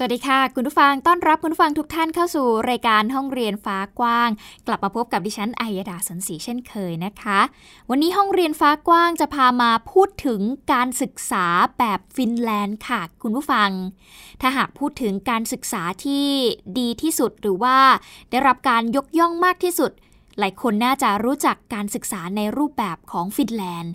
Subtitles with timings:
[0.00, 4.30] สวัสดีค่ะ คุณผู้ฟังต้อนรับคุณผู้ฟังทุกท่านเข้าสู่รายการห้องเรียนฟ้ากว้าง
[4.66, 7.40] กลับมาพบกับดิฉันอัยดาสนศรีเช่นเคยนะคะ
[7.90, 10.40] วันนี้ห้องเรียนฟ้ากว้างจะพามาพูดถึง
[10.72, 11.46] การศึกษา
[11.78, 13.70] แบบฟินแลนด์ค่ะ คุณผู้ฟัง
[14.40, 16.26] ถ้าหากพูดถึงการศึกษาที่
[16.78, 17.78] ดีที่สุดหรือว่า
[18.30, 19.90] ได้รับการยกย่องมากที่สุด
[20.38, 23.92] หลายคนน่าจะรู้จักการศึกษาในรูปแบบของฟินแลนด์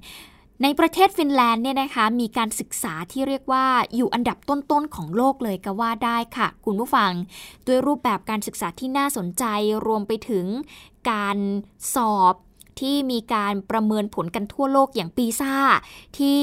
[0.61, 7.11] ในประเทศฟินแลนด์เนี่ยนะคะมีการศึกษาที่เรียกว่าอยู่อันดับต้นๆของโลกเลยก็ว่าได้ค่ะ คุณผู้ฟัง
[7.67, 9.43] ด้วยรูปแบบการศึกษาที่น่าสนใจ
[9.85, 10.45] รวมไปถึง
[11.11, 11.37] การ
[11.95, 12.35] สอบ
[12.79, 15.55] ที่มีการประเมินผลกันทั่วโลกอย่างปีซ่า
[16.17, 16.41] ที่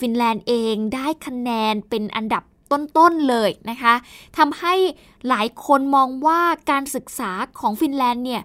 [0.00, 3.94] ฟินแลนด์เองได้คะแนนเป็นอันดับต้นๆเลยนะคะ
[4.38, 4.74] ทำให้
[5.28, 7.30] หลายคนมองว่าการศึกษา
[7.60, 8.42] ของฟินแลนด์เนี่ย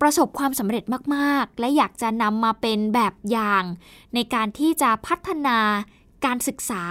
[0.00, 3.64] ประสบความสำเร็จมากๆ และอยากจะนำมาเป็นแบบอย่าง
[4.14, 5.58] ในการที่จะพัฒนา
[6.24, 6.84] การศึกษา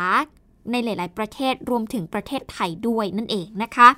[0.71, 3.89] ในหลาย ๆ ประเทศรวมถึงประเทศไทยด้วยนั่นเองนะคะ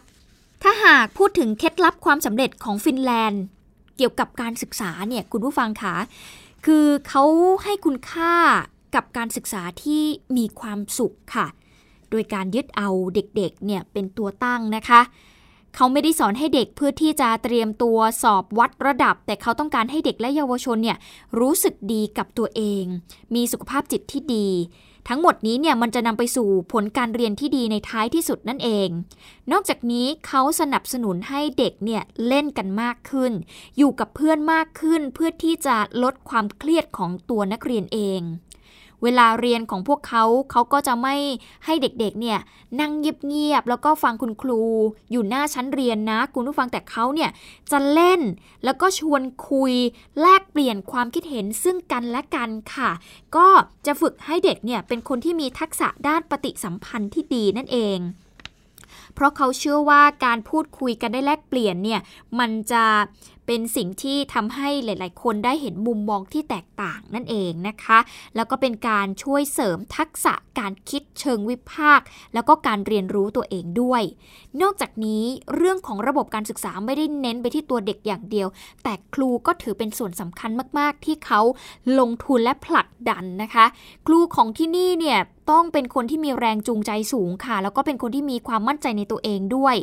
[0.64, 3.44] ถ้าหากพูดถึงเคล็ดลับความสำเร็จของฟินแลนด์
[3.98, 5.96] เกี่ยวกับการศึกษาเนี่ยคุณผู้ฟังคะ
[6.66, 7.24] คือเขา
[7.64, 8.34] ให้คุณค่า
[8.96, 10.04] กับการศึกษาที่
[10.38, 11.48] มีความสุขค่ะ
[12.10, 15.02] โดยการยึดเอาเด็ก ๆ เนี่ยเป็นตัวตั้งนะคะ
[15.76, 20.98] เขาไม่ได้สอนให้เด็กเพื่อที่จะเตรียมตัวสอบวัดระดับ แต่เขาต้องการให้เด็กและเยาวชนเนี่ย
[21.40, 22.84] รู้สึกดีกับตัวเอง
[23.36, 24.48] มีสุขภาพจิตที่ดี
[25.08, 28.90] ทั้งหมดนี้เนี่ยมันจะนำไปสู่ผลการเรียนที่ดีในท้ายที่สุดนั่นเอง
[29.52, 33.32] นอกจากนี้เขาสนับสนุนให้เด็กเนี่ยเล่นกันมากขึ้น
[33.78, 38.22] อยู่กับเพื่อนมากขึ้นเพื่อที่จะลดความเครียดของตัวนักเรียนเอง
[39.04, 41.16] เวลาเรียนของพวกเขาเขาก็จะไม่
[41.66, 42.40] ให้เด็กๆเนี่ย
[42.80, 44.62] นั่งเงียบๆแล้วก็ฟังคุณครู
[45.12, 47.30] อยู่หน้าชั้นเรียนนะ คุณผู้ฟังแต่เขาเนี่ย
[47.72, 48.22] จะเล่น
[48.64, 49.74] แล้วก็ชวนคุย
[50.22, 52.92] แลกเปลี่ยนความคิดเห็นซึ่งกันและกันค่ะ
[53.36, 53.48] ก็
[53.86, 58.00] จะฝึกให้เด็กเนี่ยเป็นคนที่มีทักษะด้านปฏิสัมพันธ์ที่ดีนั่นเอง
[59.14, 62.02] เพราะเขาเชื่อว่าการพูดคุยกันได้แลกเปลี่ยนเนี่ย
[62.40, 62.84] มันจะ
[63.52, 68.00] เป็นสิ่งที่ทำให้หลาย ๆ คนได้เห็นมุมมองที่แตกต่างนั่นเองนะคะ
[68.36, 74.04] แล้วก็เป็นการช่วยเสริมทักษะการคิดเชิงวิพากษ์แล้วก็การเรียนรู้ตัวเองด้วย
[74.62, 75.24] นอกจากนี้
[75.56, 78.48] เรื่องของระบบการศึกษาไม่ได้เน้นไปที่ตัวเด็กอย่างเดียว
[78.84, 81.42] แต่ครูก็ถือเป็นส่วนสำคัญมาก ๆ ที่เขา
[82.00, 83.66] ลงทุนและผลักดันนะคะ
[84.08, 85.20] ครูของที่นี่เนี่ย
[85.52, 89.76] ต้องเป็นคนที่มีแรงจูงใจสูงค่ะ แล้วก็เป็นคนที่มีความมั่นใจในตัวเองด้วย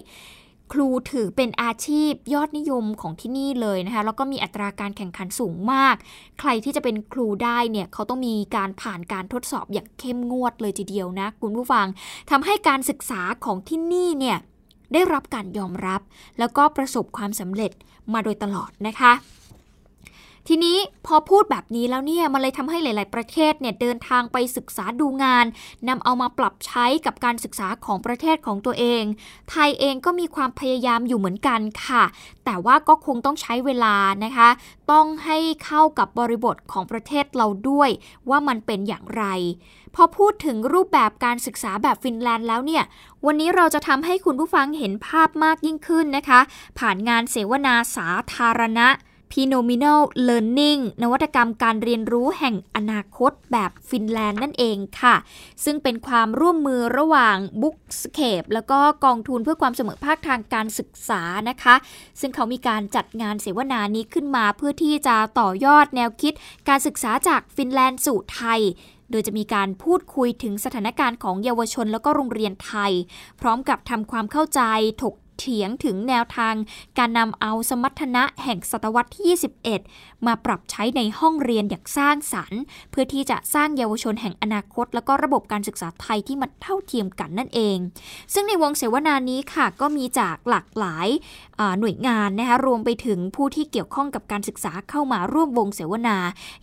[0.73, 5.95] ครูถือเป็นอาชีพยอดนิยมของที่นี่เลยนะคะ แล้วก็มีอัตราการแข่งขันสูงมาก
[6.41, 11.87] ใครที่จะเป็นครูได้เนี่ยเขาต้องมีการผ่านการทดสอบอย่างเข้มงวดเลยทีเดียวนะ คุณผู้ฟัง
[12.31, 14.39] ทำให้การศึกษาของที่นี่เนี่ย
[14.93, 16.01] ได้รับการยอมรับ
[16.39, 17.73] แล้วก็ประสบความสำเร็จ
[18.13, 19.13] มาโดยตลอดนะคะ
[20.49, 25.47] ทีนี้พอพูดแบบนี้แล้วเนี่ยมันเลยทำให้หลาย ๆ ประเทศเนี่ยเดินทางไปศึกษาดูงาน
[25.89, 29.03] นำเอามาปรับใช้กับการศึกษาของประเทศของตัวเอง
[29.51, 32.05] ไทยเองก็มีความพยายามอยู่เหมือนกันค่ะ
[32.45, 34.49] แต่ว่าก็คงต้องใช้เวลานะคะ
[34.93, 37.91] ต้องให้เข้ากับบริบทของประเทศเราด้วย
[38.31, 39.25] ว่ามันเป็นอย่างไร
[39.95, 42.85] พอพูดถึงรูปแบบการศึกษาแบบฟินแลนด์แล้วเนี่ย
[43.27, 46.41] วันนี้เราจะทำให้คุณผู้ฟังเห็นภาพมากยิ่งขึ้นนะคะ
[46.79, 48.89] ผ่านงานเสวนาสาธารณะ
[49.33, 55.15] Phenomenal Learning นวัตกรรมการเรียนรู้แห่งอนาคตแบบฟินแลนด์นั่นเองค่ะ
[55.65, 61.75] ซึ่งเป็นความร่วมมือระหว่าง Bookscape แล้วก็กองทุนเพื่อความเสมอภาคทางการศึกษานะคะ
[62.21, 66.33] ซึ่งเขามีการจัดงานเสวนานี้ขึ้นมาเพื่อที่จะต่อยอดแนวคิด
[66.69, 68.61] การศึกษาจากฟินแลนด์สู่ไทย
[69.11, 72.93] โดยจะมีการพูดคุยถึงสถานการณ์ของเยาวชนแล้วก็โรงเรียนไทย
[73.41, 74.63] พร้อมกับทำความเข้าใจ
[75.03, 76.55] ถก เถียงถึงแนวทาง
[76.99, 79.39] การนำเอาสมรรถนะแห่งศตวรรษที่
[79.79, 82.61] 21มาปรับใช้ในห้องเรียนอย่างสร้างสรรค์
[82.91, 87.79] เพื่อที่จะสร้างเยาวชนแห่งอนาคต แล้วก็ระบบการศึกษาไทยที่มันเท่าเทียมกันนั่นเอง
[88.35, 91.09] ซึ่งในวงเสวนานี้ค่ะก็มีจากหลากหลาย
[91.81, 96.17] หน่วยงานนะคะรวมไปถึงผู้ที่เกี่ยวข้องกับการศึกษาเข้ามาร่วมวงเสวนา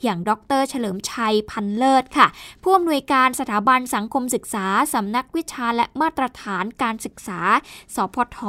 [0.03, 2.27] อย่างดร เฉลิมชัยพันเลิศค่ะ
[2.63, 7.39] ผู้อำนวยการสถาบันสังคมศึกษาสำนักวิชาและมาตรฐานการศึกษา
[7.95, 8.39] สพท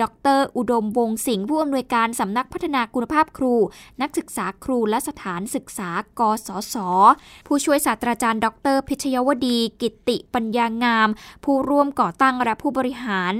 [0.00, 0.04] ด
[0.36, 3.54] ร อุดมวงสิงห์ผู้อำนวยการสำนักพัฒนาคุณภาพครู
[4.00, 6.76] นักศึกษาครูและสถานศึกษากศศ
[7.46, 11.08] ผู้ช่วยศาสตราจารย์ ดร พิชยวดี กิติปัญญางาม
[11.44, 13.32] ผู้ร่วมก่อตั้งและผู้บริหาร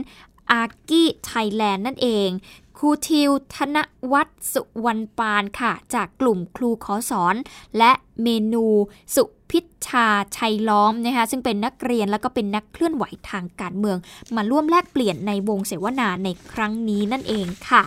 [0.52, 2.30] อากี้ไทยแลนด์นั่นเอง
[2.78, 3.76] ครูทิว ธน
[4.12, 7.34] วัฒน์สุวรรณปานค่ะ จากกลุ่มครูขอสอน
[7.78, 7.92] และ
[8.22, 8.66] เมนู
[9.14, 10.06] สุพิชชา
[10.36, 13.96] ชัยล้อมนะคะซึ่งเป็นนักเรียนแล้วก็เป็นนักเคลื่อนไหวทางการเมือง
[14.36, 17.82] มาร่วมแลกเปลี่ยนในวงเสวนาในครั้งนี้นั่นเองค่ะ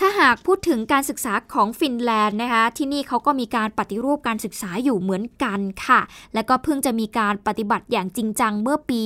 [0.00, 6.00] ถ้าหากพูดถึงการศึกษาของฟินแลนด์นะคะ ที่นี่เขาก็มีการปฏิรูปการศึกษาอยู่เหมือนกันค่ะ
[6.34, 9.02] และก็เพิ่งจะมีการปฏิบัติอย่างจริงจังเมื่อปี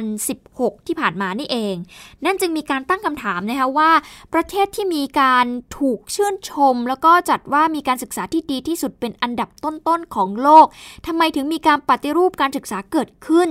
[0.00, 1.74] 2016 ที่ผ่านมานี่เอง
[2.24, 3.90] นั่นจึงมีการตั้งคำถามนะคะว่า
[4.34, 5.46] ประเทศที่มีการ
[5.78, 10.66] ถูกชื่นชม แล้วก็จัดว่ามีการศึกษาที่ดีที่สุดเป็นอันดับต้นๆของโลก
[11.06, 13.50] ทำไมถึงมีการปฏิรูปการศึกษาเกิดขึ้น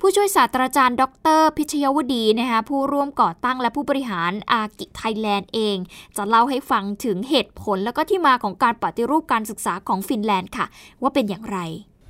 [0.00, 1.02] ผู้ช่วยศาสตราจารย์ด
[1.38, 5.76] ร พิชยวดีนะคะผู้ร่วมก่อตั้งและผู้บริหาร Arkki Thailand เอง
[6.16, 10.66] จะเล่าให้ฟังถึงเหตุผลแล้วก็ที่มาของการปฏิรูปการศึกษาของฟินแลนด์ค่ะ
[11.02, 11.58] ว่าเป็นอย่างไร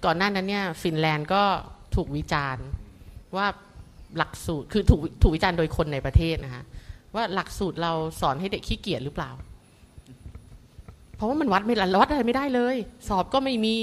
[0.05, 1.43] ก่อนหน้านั้นเนี่ยฟินแลนด์ก็
[1.95, 2.65] ถูกวิจารณ์
[3.37, 3.47] ว่า
[4.17, 6.63] หลักสูตรคือถูกถูกวิจารณ์โดยคนในประเทศนะคะ
[7.15, 9.31] ว่าหลักสูตรเราสอนให้เด็กขี้เกียจหรือเปล่า
[11.17, 12.77] เพราะว่ามันวัดไม่วัดอะไรไม่ได้เลย
[13.09, 13.75] สอบก็ไม่มี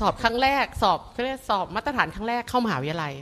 [0.00, 3.14] สอบครั้งแรก สอบเรียกสอบมาตรฐานครั้งแรกเข้ามหาวิทยาลัย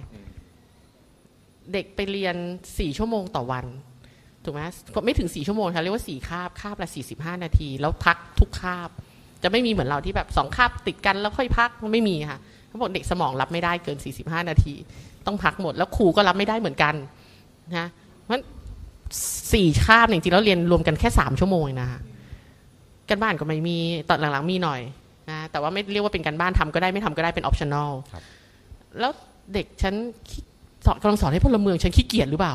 [1.73, 2.37] เด็กไปเรียน
[2.79, 3.65] สี่ชั่วโมงต่อวัน
[4.45, 4.63] ถูกไหม
[5.05, 8.89] ไม่ถึงสี่ชั่วโมงค่ะเรียกว่าสี่คาบคาบละสี่สิบห้านาที แล้วพักทุกคาบ
[9.43, 12.39] จะไม่มีเหมือนเราที่แบบสองคาบติดกันแล้วค่อยพักไม่มีค่ะ
[12.69, 14.75] เขาบอกเด็กสมองรับไม่ได้เกินสี่สิบห้านาที
[15.27, 16.95] ต้องพักหมด แล้วครูก็รับไม่ได้เหมือนกัน
[17.77, 17.87] นะ
[18.23, 18.43] เพราะ
[19.53, 22.01] สี่คาบจริงๆแล้วเรียนรวมกันแค่สามชั่วโมงนะคะ
[23.09, 23.79] การบ้านก็ไม่มี
[24.09, 24.81] ตอนหลังๆมีหน่อย
[25.55, 27.91] แต่ว่าไม่เรียกว่าเป็นการบ้านทำก็ได้ไม่ทำก็ได้เป็น optional
[28.99, 29.13] แล้ว
[29.55, 29.95] เด็กฉัน
[30.87, 32.55] สอนกำลังสอนให้พลเมืองฉันขี้เกียจหรือเปล่า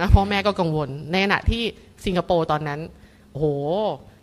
[0.00, 1.62] นะพ่อแม่ก็กังวล ในขณะที่
[2.04, 2.80] สิงคโปร์ตอนนั้น
[3.30, 3.46] โอ้โห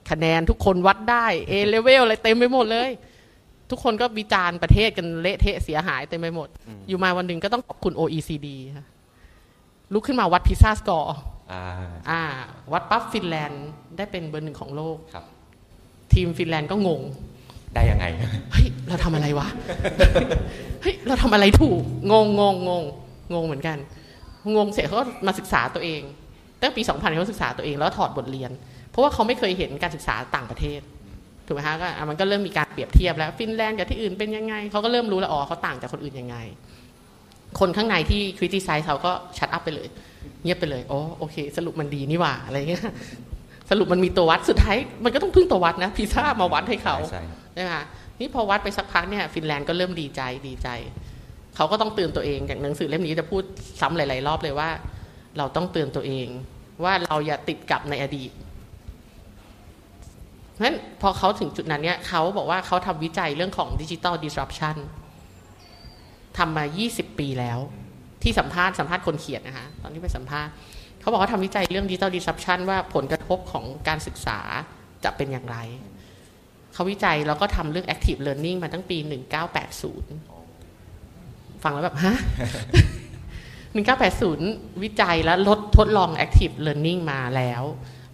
[0.09, 2.89] คะแนนทุกคนวัดได้เอเลเวลอะไรเต็มไปหมดเลย
[3.69, 6.47] ทุกคนก็วิจารณ์ประเทศกันเละเทะเสียหายเต็มไปหมด
[6.88, 8.47] อยู่มาวันหนึ่งก็ต้องขอบคุณ OECD
[9.94, 11.17] ลุกขึ้นมาวัด PISA score
[12.09, 12.21] อ่า
[12.71, 13.65] วัดปั๊บฟินแลนด์
[13.97, 14.97] ได้เป็นเบอร์หนึ่งของโลก
[16.13, 17.01] ทีมฟินแลนด์ก็งง
[17.75, 18.06] ได้ยังไง
[18.51, 19.48] เฮ้ย เราทำอะไรวะ
[20.81, 21.81] เฮ้ย เราทำอะไรถูก
[22.12, 22.83] งงงงงง
[23.33, 23.77] งงเหมือนกัน
[24.56, 26.01] งงเสร็จเขาก็มาศึกษาตัวเอง
[26.62, 28.51] ตั้งปี 2000เขาศึกษาตัวเองแล้วถอดบทเรียน
[28.89, 30.81] เพราะว่าเขาไม่เคยเห็นการศึกษาต่างประเทศ
[31.45, 36.38] ถูกไหมคะก็มันก็เริ่มมีการเปรียบเทียบแล้ว ฟินแลนด์กับที่อื่นเป็นยังไง เขาก็เริ่มรู้แล้วอ๋อเขาต่างจากคนอื่นยังไง
[37.60, 39.88] คนข้างในที่ criticize เขาก็ shut up ไปเลย
[40.44, 42.83] เงียบไปเลยโอ้โอเค สรุปมันดีนี่หว่า อะไรเงี้ย
[43.69, 46.95] สรุปมันมีตัววัดสุดท้ายมันก็ต้องพึ่งตัววัดนะพิซซ่ามาวัดให้เขา
[47.57, 47.75] ใช่ไหม
[48.19, 50.68] นี่พอวัดไปสักพักเนี่ยฟินแลนด์ก็เริ่มดีใจดีใจ
[51.56, 53.44] เขาก็ต้องเตือนตัวเองอย่างหนังสือเล่มนี้จะพูด
[53.81, 54.69] ซ้ำหลาย ๆ รอบเลยว่า
[55.38, 56.27] เราต้องเตือนตัวเอง
[56.83, 58.31] ว่าเราอย่าติดกับในอดีต
[60.54, 64.75] เพราะฉะนั้นพอเขาถึงจุดนั้นเนี่ยเขาบอกว่าเขาทำวิจัยเรื่องของ digital disruption
[66.38, 67.60] ทำมา 20 ปีแล้ว
[68.24, 70.51] ที่สัมภาษณ์สัมภาษณ์คนเขียนนะคะ ตอนที่ไปสัมภาษณ์
[71.01, 74.39] เขาบอกว่าทำวิจัยเรื่อง digital disruption ว่าผลกระทบของการศึกษา
[75.03, 75.57] จะเป็นอย่างไร
[76.73, 78.97] เขาวิจัยแล้วก็ทำเรื่อง active learning มาตั้งปี
[80.29, 82.15] 1980 ฟังแล้วแบบ ฮะ
[84.03, 87.63] 1980 วิจัยแล้วลดทดลอง active learning มาแล้ว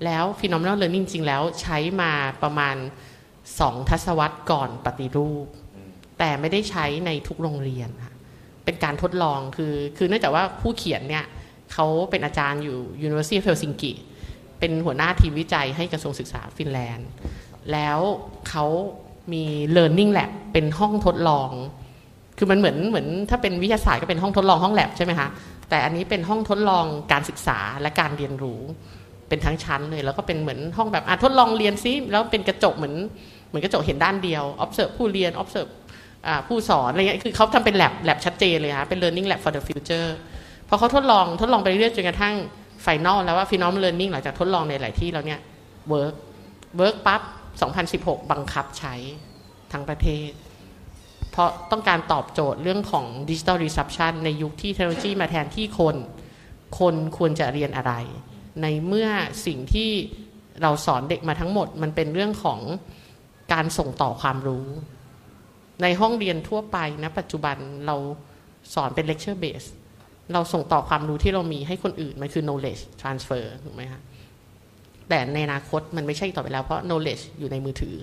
[0.05, 2.11] แล้ว phenomenal learning จริงแล้วใช้มา
[2.43, 2.75] ประมาณ
[3.59, 5.47] สองทศวรรษก่อนปฏิรูป
[6.19, 8.13] แต่ไม่ได้ใช้ในทุกโรงเรียนค่ะ
[8.65, 11.25] เป็นการทดลองคือคือเนื่องจากว่าผู้เขียนเนี่ย
[11.73, 12.77] เขาเป็นอาจารย์อยู่
[13.07, 13.91] University of Helsinki
[14.59, 17.09] เป็นหัวหน้าทีมวิจัยให้กระทรวงศึกษาฟินแลนด์
[17.71, 17.99] แล้ว
[18.49, 18.65] เขา
[19.33, 19.43] มี
[19.75, 21.51] learning lab เป็นห้องทดลอง
[22.37, 25.29] คือมันเหมือนเหมือนถ้าเป็นวิทยาศาสตร์ก็เป็นห้องทดลองห้องแลบใช่ไหมคะ
[25.69, 28.61] แต่อันนี้เป็นห้องทดลองการศึกษาและการเรียนรู้
[29.29, 32.95] เป็นทั้งชั้นเลย แล้วก็เป็นเหมือนห้องแบบอะทดลองเรียนซิแล้วเป็นกระจกเหมือน
[33.47, 35.71] เหมือนกระจกเห็นด้านเดียว observe ผู้เรียน observe
[36.47, 40.09] ผู้สอนอะไรเงี้ยคือเขาทำเป็นแลบแลบชัดเจนเลยค่ะเป็น learning lab for the future
[40.69, 42.35] พอเขาทดลองทดลองไปเรื่อยจนกระทั่ง
[42.81, 45.41] ไฟนอลแล้วว่า phenomenal learning หลังจากทดลองในหลายที่แล้วเนี่ย
[45.91, 46.15] work
[46.79, 47.21] work ปั๊บ
[47.95, 48.95] 2016 บังคับใช้
[49.71, 50.29] ทั้งประเทศ
[51.31, 55.95] เพราะต้องการตอบโจทย์เรื่องของดิจิทัลรี s ั p ชันในยุคที่เทคโนโลยีมาแทนที่คน
[56.79, 57.93] คนควรจะเรียนอะไร
[58.61, 59.09] ในเมื่อ
[59.45, 59.89] สิ่งที่
[60.61, 62.59] เราสอนเด็กมาทั้งหมด มันเป็นเรื่องของ
[63.53, 64.67] การส่งต่อความรู้
[65.81, 67.95] ในห้องเรียนทั่วไปนะปัจจุบันเรา
[68.73, 69.84] สอนเป็น lecture base เร
[70.33, 74.01] เราส่งต่อความรู้ที่เรามีให้คนอื่น มันคือ knowledge transfer ถูกไหมคะ
[75.09, 77.95] แต่ในอนาคตมันไม่ใช่ต่อไปแล้ว เพราะ knowledge อยู่ในมือถือ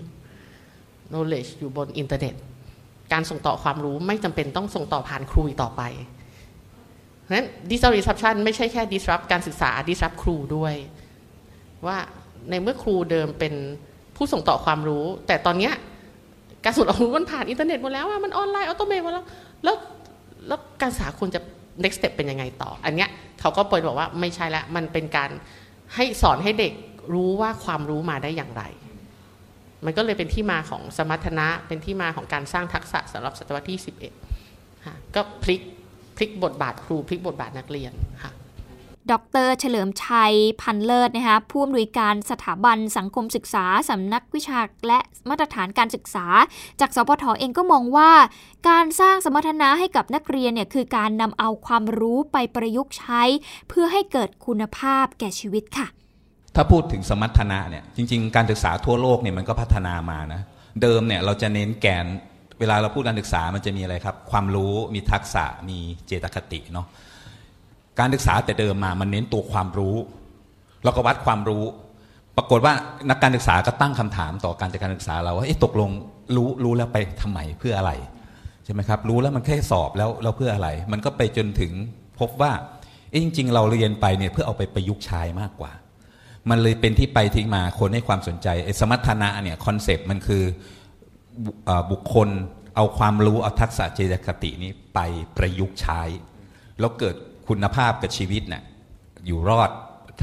[1.12, 2.34] knowledge อยู่บนอินเทอร์เน็ต
[3.12, 5.82] การส่งต่อความรู้ไม่จำเป็นต้องส่งต่อผ่านครูต่อไป
[7.20, 10.74] เพราะฉะนั้น digital disruption ไม่ใช่แค่ disrupt การศึกษา disrupt ครูด้วย
[11.86, 11.96] ว่า
[12.50, 13.54] ในเมื่อครูเดิมเป็น
[14.16, 15.70] ผู้ส่งต่อความรู้ แต่ตอนนี้
[16.64, 19.24] การส่งต่อความรู้มันผ่านอินเทอร์เน็ตหมดแล้วมันออนไลน์ automate หมดแล้ว
[19.64, 19.76] แล้ว
[20.48, 21.40] แล้วการศึกษาควรจะ
[21.82, 23.08] next step เป็นยังไงต่อ อันเนี้ย
[23.40, 25.30] เขาก็เปิดบอกว่าไม่ใช่ละมันเป็นการ
[25.94, 26.72] ให้สอนให้เด็ก
[27.14, 28.62] รู้ว่าความรู้มาได้อย่างไร
[29.84, 33.78] มันก็เลยเป็นที่มาของสมรรถนะเป็นที่มาของการสร้างทักษะสำหรับศตวรรษที่
[34.30, 35.60] 11ค่ะก็พลิก
[36.16, 38.31] พลิกบทบาทครูพลิกบทบาทนักเรียนค่ะ
[39.10, 39.14] ด
[39.46, 46.26] ร เฉลิมชัยพันเลิศนะคะผู้อำนวยการสถาบันสังคมศึกษาสำนักวิชาและมาตรฐานการศึกษา
[46.80, 48.10] จากสพทเองก็มองว่า
[48.68, 53.22] การสร้างสมรรถนะให้กับนักเรียนเนี่ยคือการนำเอาความรู้ไปประยุกต์ใช้
[53.68, 55.86] เพื่อให้เกิดคุณภาพแก่ชีวิตค่ะ
[56.54, 60.40] ถ้าพูดถึงสมรรถนะเนี่ยจริง ๆ การศึกษาทั่วโลกเนี่ยมันก็พัฒนามานะ
[60.82, 62.06] เดิมเนี่ยเราจะเน้นแกน
[62.60, 66.86] เวลาเราพูดการศึกษามันจะมีอะไรครับ ความรู้มีทักษะมีเจตคติเนาะ
[67.98, 69.96] การศึกษาแต่เดิมมามันเน้นตัวความรู้
[70.84, 71.64] แล้วก็วัดความรู้
[72.36, 72.74] ปรากฏว่า
[73.10, 75.90] นักการศึกษาก็ตั้งคำถามต่อการจัดการศึกษาเราว่าตกลง
[76.36, 77.92] รู้รู้แล้วไปทำไมเพื่ออะไร
[78.64, 81.72] ใช่ไหมครับ รู้แล้วมันแค่สอบแล้วแล้วเพื่ออะไร มันก็ไปจนถึง
[82.20, 82.52] พบว่า
[83.22, 85.72] จริง ๆ เราเรียนไปเนี่ยเพื่อเอาไปประยุกต์ใช้มากกว่า
[86.50, 88.48] มันเลยเป็นที่ไปที่มาคนให้ความสนใจ
[88.80, 90.42] สมรรถนะเนี่ยคอนเซปต์มันคือ
[91.90, 92.28] บุคคล
[92.76, 95.00] เอาความรู้เอาทักษะเจตคตินี้ไป
[95.36, 96.00] ประยุกต์ใช้
[96.80, 97.16] แล้วเกิด
[97.48, 98.62] คุณภาพกับชีวิตเนะ่ย
[99.26, 99.70] อยู่รอด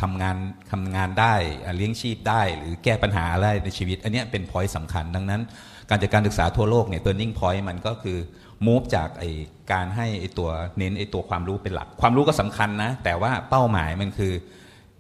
[0.02, 0.38] ทำงาน
[0.72, 1.34] ทำงานได้
[1.76, 5.42] เลี้ยงชีพได้ หรือแก้ปัญหาอะไรในชีวิต อันนี้เป็นพอยต์สำคัญ ดังนั้น
[5.90, 8.18] การจัดการศึกษาทั่วโลกเนี่ย turning point มันก็คือ
[8.66, 9.24] มูฟจากไอ
[9.72, 14.34] การให้ไอตัวเน้นไอตัวความรู้เป็นหลัก ความรู้ก็สำคัญนะ แต่ว่าเป้าหมายมันคือ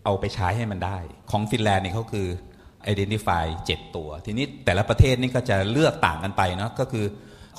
[0.05, 0.97] เอาไปใช้ให้มันได้
[1.31, 2.27] ของฟินแลนด์นี่เขาคือ
[2.91, 7.05] identify 7 ตัว ทีนี้แต่ละประเทศนี่ก็จะเลือกต่างกันไปเนาะก็คือ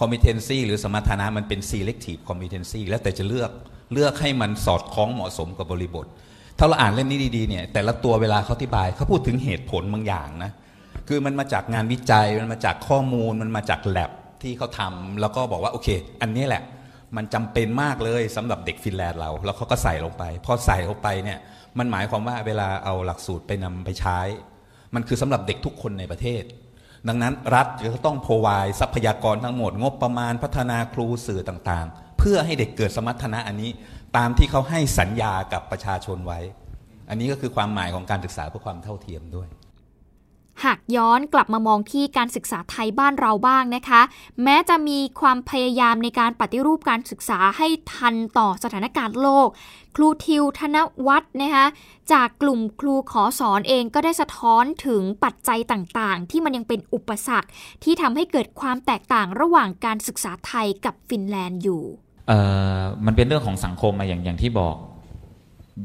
[0.00, 3.50] competency หรือสมรรถนะมันเป็น selective competency แล้วแต่จะเลือก
[3.92, 6.06] เลือกให้มันสอดคล้องเหมาะสมกับบริบท
[6.58, 10.50] ถ้าเราอ่านเล่มนี้ดีๆเนี่ยแต่ละตัวเวลาเขาอธิบายเขาพูดถึงเหตุผลบางอย่างนะ
[11.08, 14.10] คือมันมาจากงานวิจัยมันมาจากข้อมูลมันมาจากแลบ
[14.42, 15.88] ที่เขาทำแล้วก็บอกว่าโอเค
[16.22, 16.62] อันนี้แหละ
[17.16, 21.38] มันจำเป็นมากเลยสำหรับเด็กฟินแลนด์เรา แล้วเขาก็ใส่ลงไป พอใส่ลงไปเนี่ย
[21.78, 24.18] มันหมายความว่าเวลาเอาหลักสูตรไปนำไปใช้
[24.94, 26.42] มันคือสำหรับเด็กทุกคนในประเทศ
[27.08, 33.70] ดังนั้นรัฐจะต้องพรวายทรัพยากรทั้งหมด งบประมาณพัฒนาครูสื่อต่างๆ เพื่อให้เด็กเกิดสมรรถนะอันนี้
[34.16, 36.40] ตามที่เขาให้สัญญากับประชาชนไว้
[37.10, 39.48] อันนี้ก็คือความหมายของการศึกษาเพื่อความเท่าเทียมด้วย
[40.64, 44.00] หากย้อนกลับมามองที่การศึกษาไทยบ้านเราบ้างนะคะ
[44.42, 49.48] แม้จะมีความพยายามในการปฏิรูปการศึกษาให้ทันต่อสถานการณ์โลก
[49.96, 50.76] ครูทิวธน
[51.06, 51.66] วัฒน์นะคะ
[52.12, 57.48] จากกลุ่มครูขอสอนเองก็ได้สะท้อนถึงปัจจัยต่างๆ ที่มันยังเป็นอุปสรรค
[57.84, 61.82] ที่ทำให้เกิดความแตกต่างระหว่างการศึกษาไทยกับฟินแลนด์อยู่
[63.06, 64.76] มันเป็นเรื่องของสังคมมาอย่างอย่างที่บอก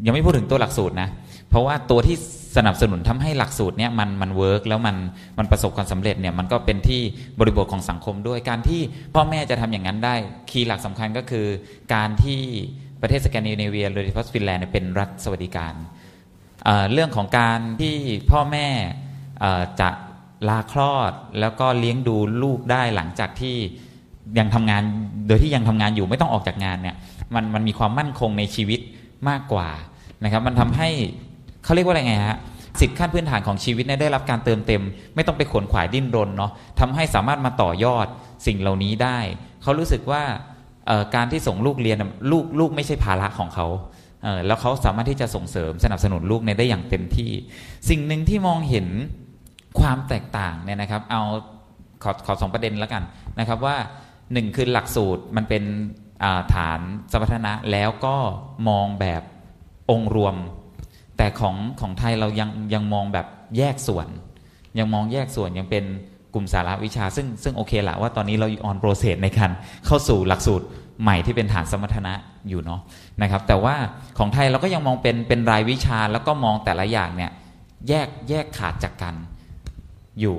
[0.06, 1.10] ยังไม่พูดถึงตัวหลักสูตรนะ
[1.56, 2.18] เพราะว่าตัวที่
[2.58, 4.96] สนับสนุนทำให้หลักสูตรเนี่ยมันมัน work แล้วมัน
[5.38, 7.02] มันประสบความสำเร็จเนี่ยมันก็เป็นที่
[7.40, 8.82] บริบทของสังคมด้วยการที่
[9.16, 10.16] พ่อแม่จะทำอย่างนั้นได้
[10.50, 11.48] key หลักสำคัญก็คือ
[11.94, 12.42] การที่
[13.02, 15.74] ประเทศสแกนดิเนเวียโดยเฉพาะฟินแลนด์เป็นรัฐสวัสดิการ
[16.64, 17.96] เรื่องของการที่
[18.32, 18.68] พ่อแม่
[19.82, 19.90] จะ
[20.50, 23.56] ลาคลอดแล้วก็เลี้ยงดูลูกได้หลังจากที่
[24.40, 24.84] ยังทำงาน
[25.28, 26.96] โดยที่ยังทำงานอยู่ไม่ต้องออกจากงานเนี่ย
[27.36, 28.80] มันมันมีความมั่นคงในชีวิต
[29.30, 29.70] มากกว่า
[30.24, 30.90] นะครับมันทำให้
[31.66, 32.38] เขาเรียกว่าอะไรไงฮะ
[32.80, 34.84] สิทธิขั้นพื้นฐานของชีวิตได้รับการเติมเต็ม
[35.16, 38.08] ไม่ต้องไปขนขวายดิ้นรนเนาะทำให้สามารถมาต่อยอด
[38.48, 39.20] สิ่งเหล่านี้ได้
[39.64, 40.24] เขารู้สึกว่า
[41.16, 41.98] การที่ส่งลูกเรียน
[42.32, 43.68] ลูกลูกไม่ใช่ภาระของเขา
[44.48, 47.32] แล้วเขาสามารถที่จะส่งเสริมสนับสนุนลูกในได้อย่างเต็มที่
[47.90, 48.88] สิ่งหนึ่งที่มองเห็น
[49.80, 51.22] ความแตกต่างเนี่ยนะครับ เอา
[52.04, 53.04] ขอขอสองประเด็นแล้วกัน
[53.40, 53.76] นะครับว่า
[54.34, 55.64] หนึ่งคือหลักสูตรมันเป็น
[56.54, 56.80] ฐาน
[57.12, 58.16] สมรรถนะแล้วก็
[58.70, 59.24] มองแบบ
[59.92, 60.36] องค์รวม
[61.18, 64.08] แต่ของของไทยเรายังยังมองแบบแยกส่วน
[64.80, 65.84] ยังมองแยกส่วนยังเป็น
[66.34, 69.52] กลุ่มสาระวิชา ซึ่งซึ่งโอเคแหละว่าตอนนี้เราออนโปรเซสในการ
[69.86, 70.66] เข้าสู่หลักสูตร
[71.02, 72.14] ใหม่ที่เป็นฐานสมรรถนะ
[72.50, 72.82] อยู่เนาะ
[73.22, 73.76] นะครับ แต่ว่า
[74.18, 77.32] ของไทยเราก็ยังมองเป็นเป็นรายวิชาแล้วก็มองแต่ละอย่างเนี่ย
[77.90, 79.16] แยกแยกขาดจากกัน
[80.22, 80.38] อยู่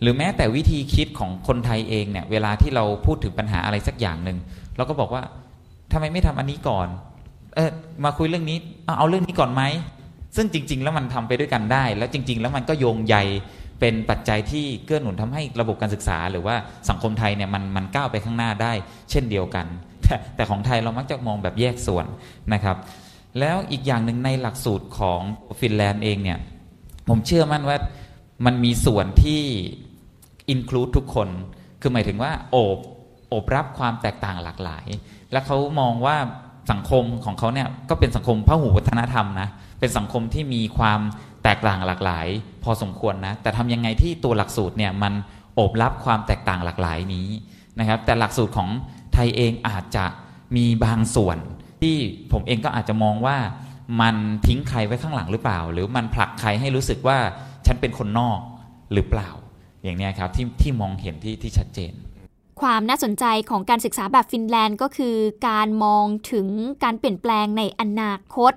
[0.00, 4.38] หรือแม้แต่วิธีคิดของคนไทยเองเนี่ยเวลาที่เราพูดถึงปัญหาอะไรสักอย่างหนึ่ง
[4.76, 5.22] เราก็บอกว่า
[5.92, 6.88] ทำไมไม่ทำอันนี้ก่อน
[7.54, 7.70] เออ
[8.04, 9.62] มาคุยเรื่องนี้เอาเอาเรื่องนี้ก่อนไหม
[10.38, 13.16] ซึ่งจริง ๆ แล้วมันทำไปด้วยกันได้ แล้วจริง ๆ แล้วมันก็โยงใย
[13.80, 16.54] เป็นปัจจัยที่เกื้อหนุนทำให้ระบบการศึกษา หรือว่า
[16.88, 18.72] สังคมไทยเนี่ยมันมันก้าวไปข้างหน้าได้
[19.10, 19.66] เช่นเดียวกัน
[20.02, 22.06] แต่แต่ของไทยเรามักจะมองแบบแยกส่วน
[22.52, 22.76] นะครับ
[23.40, 25.20] แล้วอีกอย่างหนึ่งในหลักสูตรของ
[25.60, 26.38] ฟินแลนด์เองเนี่ย
[27.08, 27.76] ผมเชื่อมั่นว่า
[28.46, 29.42] มันมีส่วนที่
[30.48, 31.28] อินคลูดทุกคน
[31.80, 32.78] คือหมายถึงว่าโอบ
[33.28, 34.86] โอบรับความแตกต่างหลากหลาย
[35.32, 36.16] และเขามองว่า
[36.70, 41.00] สังคมของเขาเนี่ยก็เป็นสังคมพหุวัฒนธรรมนะ เป็นสังคมที่มีความ
[41.44, 42.26] แตกต่างหลากหลาย
[42.64, 45.12] พอสมควรนะ แต่ทำยังไงที่ตัวหลักสูตรเนี่ยมัน
[45.54, 47.28] โอบรับความแตกต่างหลากหลายนี้
[47.78, 48.68] นะครับ แต่หลักสูตรของ
[49.12, 50.04] ไทยเองอาจจะ
[50.56, 51.38] มีบางส่วน
[51.82, 51.96] ที่
[52.32, 53.36] ผมเองก็อาจจะมองว่า
[54.00, 54.16] มัน
[54.46, 57.18] ทิ้งใครไว้ข้างหลังหรือเปล่า หรือมันผลักใครให้รู้สึกว่า
[57.66, 58.38] ฉันเป็นคนนอก
[58.92, 59.30] หรือเปล่า
[59.82, 61.92] อย่างนี้ครับที่ที่มองเห็นที่ที่ชัดเจน
[62.60, 65.16] ความน่าสนใจของการศึกษาแบบฟินแลนด์ก็คือ
[65.48, 66.46] การมองถึง
[66.84, 68.52] การเปลี่ยนแปลงในอนาคต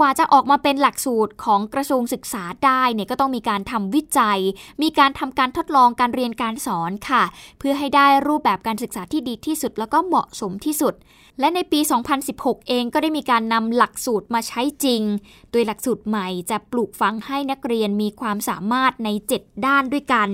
[0.00, 4.40] กว่าจะออกมาเป็นหลักสูตรของกระทรวงศึกษาได้เนี่ยก็ต้องมีการทำวิจัย
[4.82, 7.22] มีการทำการทดลองการเรียนการสอนค่ะ
[7.58, 10.94] เพื่อให้ได้รูปแบบการศึกษาที่ดีที่สุด แล้วก็เหมาะสมที่สุด
[11.40, 11.80] และในปี
[12.24, 15.02] 2016 เองก็ได้มีการนำหลักสูตรมาใช้จริง
[15.50, 19.08] โดยหลักสูตรใหม่จะปลูกฝังให้นักเรียนมีความสามารถใน
[19.38, 20.28] 7 ด้านด้วยกัน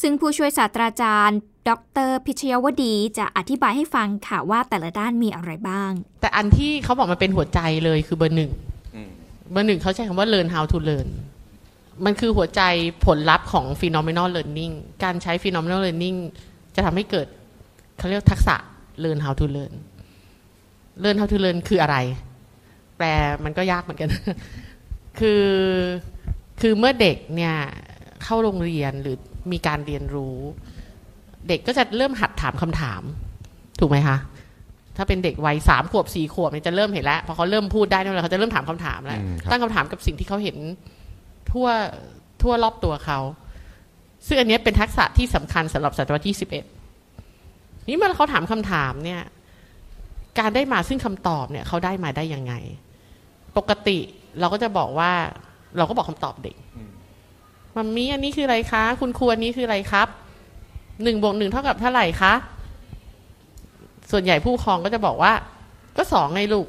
[0.00, 1.70] ซึ่งผู้ช่วยศาสตราจารย์ ด
[2.08, 5.90] รพิชยวดีจะอธิบายให้ฟังค่ะว่าแต่ละด้านมีอะไรบ้าง
[6.20, 8.52] แต่อันที่เขาบอกมันเป็นหัวใจเลยคือเบอร์หนึ่ง
[9.52, 11.08] เบอร์หนึ่งเขาใช้คำว่า learn how to learn
[12.04, 12.62] มันคือหัวใจ
[13.06, 16.16] ผลลัพธ์ของ phenomenal learning การใช้ phenomenal learning
[16.74, 17.26] จะทำให้เกิด
[17.98, 18.56] เขาเรียกทักษะ
[19.04, 19.74] learn how to learn
[21.02, 21.96] learn how to learn คืออะไร
[22.96, 23.08] แปล
[23.44, 24.10] มันก็ยากเหมือนกัน
[25.18, 25.44] คือ
[26.60, 27.56] คือเมื่อเด็กเนี่ย
[28.22, 29.16] เข้าโรงเรียนหรือ
[29.52, 30.38] มีการเรียนรู้
[31.48, 33.02] เด็กก็จะเริ่มหัดถามคำถาม
[33.80, 34.16] ถูกไหมคะ
[34.96, 40.56] ถ้าเป็นเด็กวัยสามขวบสี่ขวบเนี่ยจะเริ่มเห็นแล้วพอเขาเริ่มพูดได้เนี่ยเขาจะเริ่มถามคำถามแล้วอืมครับตั้งคำถามกับสิ่งที่เขาเห็น
[41.50, 41.68] ทั่ว
[42.42, 43.18] ทั่วรอบตัวเขา
[44.26, 46.64] ซึ่งอันเนี้ยเป็นทักษะที่สำคัญสำหรับศตวรรษที่สิบเอ็ด
[47.88, 49.22] นี่เมื่อเขาถามคำถามเนี่ย
[50.38, 52.54] การได้มาซึ่งคำตอบเนี่ยเขาได้มาได้ยังไง
[53.56, 53.98] ปกติ
[54.40, 55.12] เราก็จะบอกว่า
[55.76, 56.56] เราก็บอกคำตอบเด็ก
[57.76, 60.08] มัมมี่อันนี้คืออะไรคะ คุณครูอันนี้คืออะไรครับ
[61.02, 62.32] หนึ่งบวกหนึ่งเท่ากับเท่าไหร่คะ
[64.10, 65.32] ส่วนใหญ่ผู้ครองก็จะบอกว่า
[65.96, 66.66] ก็สองไงลูก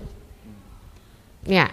[1.49, 1.67] เนี่ย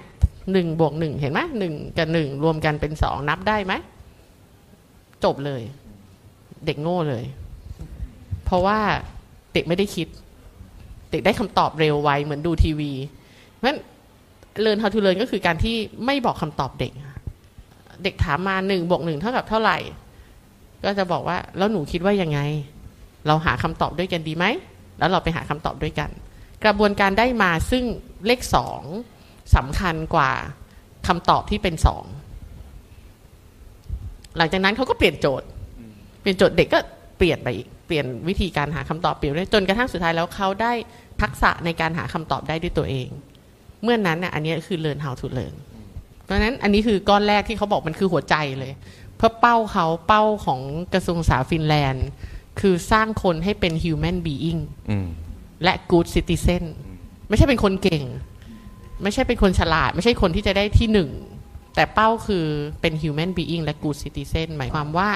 [0.53, 3.73] หนึ่งบวกหนึ่งเห็นไหมหนึ่งกับหนึ่งรวมกันเป็นสองนับได้ไหม
[5.25, 5.63] จบเลย
[6.67, 7.25] เด็กโง่เลย
[8.45, 8.79] เพราะว่า
[9.55, 10.09] เด็กไม่ได้คิด
[11.11, 12.93] เด็กได้คำตอบเร็วไวเหมือนดูทีวี
[13.55, 13.79] เพราะฉะนั้น
[14.63, 16.93] เรียน how to learn ก็คือการที่ไม่บอกคำตอบเด็ก
[18.05, 19.79] เด็กถามมาหนึ่งบวกหนึ่งเท่ากับเท่าไหร่
[20.85, 22.41] ก็จะบอกว่าแล้วหนูคิดว่ายังไง
[23.27, 24.45] เราหาคำตอบด้วยกันดีไหม
[24.99, 26.11] แล้วเราไปหาคำตอบด้วยกัน
[26.65, 27.85] กระบวนการได้มาซึ่ง
[28.27, 28.83] เลขสอง
[29.57, 30.31] สำคัญกว่า
[31.09, 32.05] คำตอบที่เป็นสอง
[34.37, 35.47] หลังจากนั้นเขาก็เปลี่ยนโจทย์
[36.21, 36.79] เปลี่ยนโจทย์เด็กก็
[37.19, 40.73] เปลี่ยนไปอีกเปลี่ยนวิธีการหาคำตอบเปลี่ยนไปจนกระทั่งสุดท้ายแล้วเขาได้
[41.23, 43.09] ทักษะในการหาคำตอบได้ด้วยตัวเอง
[43.83, 45.55] เมื่อนนั้นน่ะอันนี้คือ learn how to learn
[46.25, 48.73] เพราะฉะนั้นอันนี้คือก้อนแรกที่เขาบอกมันคือหัวใจเลย
[49.25, 50.61] พื่อเป้าเขาเป้าของ
[50.93, 52.07] กระทรวงศึกษาฟินแลนด์
[52.61, 55.07] คือสร้างคนให้เป็น human being อืม
[55.65, 56.63] และ good citizen
[57.29, 58.05] ไม่ใช่เป็นคนเก่ง
[59.03, 61.11] ไม่ใช่เป็นคนฉลาด ไม่ใช่คนที่จะได้ที่หนึ่ง
[61.75, 62.47] แต่เป้าคือ
[62.81, 65.11] เป็น human being และ good citizen หมายความว่า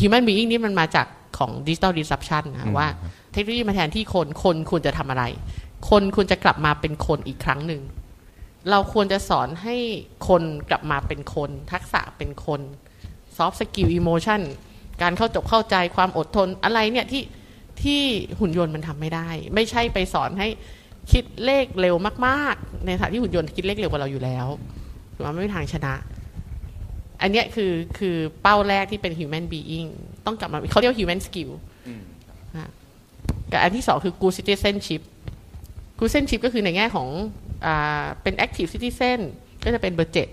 [0.00, 1.06] human being นี่มันมาจาก
[1.38, 2.88] ของ digital disruption นะว่า
[3.32, 5.24] เทคโนโลยีมาแทนที่คนคนควรจะทำอะไร
[5.90, 7.82] คนควรจะกลับมาเป็นคนอีกครั้งหนึ่ง
[8.70, 9.76] เราควรจะสอนให้
[10.28, 12.60] คนกลับมาเป็นคน ทักษะเป็นคน
[13.42, 14.40] soft skill emotion
[15.02, 17.22] การเข้าจบเข้าใจความอดทนอะไรเนี่ยที่
[17.82, 18.00] ที่
[18.40, 20.48] หุ่นยนต์มันทำไม่ได้ ไม่ใช่ไปสอนให้
[21.12, 24.46] คิดเลขเร็วมาก ๆ ในขณะที่หุ่นยนต์คิดเลขเร็วกว่าเราอยู่แล้ว
[25.14, 25.94] ถือว่าไม่มีทางชนะ
[27.20, 29.88] อันเนี้ยคือคือเป้าแรกที่เป็น human being
[30.26, 31.50] ต้องกลับมาเขาเรียกว่า human skill
[32.56, 32.70] นะ
[33.52, 35.02] กับอันที่สองคือ good citizenship
[35.98, 37.08] good citizenship ก็คือในแง่ของ
[37.66, 39.18] อาเป็น active citizen
[39.64, 40.28] ก็จะเป็นเบอร์เจ็ด